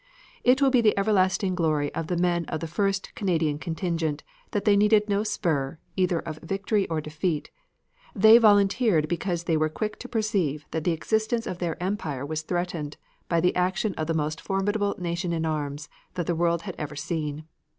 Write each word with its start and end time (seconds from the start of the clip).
It 0.43 0.63
will 0.63 0.71
be 0.71 0.81
the 0.81 0.97
everlasting 0.97 1.53
glory 1.53 1.93
of 1.93 2.07
the 2.07 2.17
men 2.17 2.45
of 2.45 2.59
the 2.59 2.65
first 2.65 3.13
Canadian 3.13 3.59
contingent, 3.59 4.23
that 4.49 4.65
they 4.65 4.75
needed 4.75 5.07
no 5.07 5.21
spur, 5.21 5.77
either 5.95 6.17
of 6.17 6.39
victory 6.39 6.87
or 6.87 7.01
defeat: 7.01 7.51
they 8.15 8.39
volunteered 8.39 9.07
because 9.07 9.43
they 9.43 9.55
were 9.57 9.69
quick 9.69 9.99
to 9.99 10.09
perceive 10.09 10.65
that 10.71 10.85
the 10.85 10.91
existence 10.91 11.45
of 11.45 11.59
their 11.59 11.77
Empire 11.83 12.25
was 12.25 12.41
threatened 12.41 12.97
by 13.29 13.39
the 13.39 13.55
action 13.55 13.93
of 13.93 14.07
the 14.07 14.15
most 14.15 14.41
formidable 14.41 14.95
nation 14.97 15.31
in 15.33 15.45
arms 15.45 15.87
that 16.15 16.25
the 16.25 16.33
world 16.35 16.63
had 16.63 16.73
ever 16.79 16.95
seen. 16.95 17.43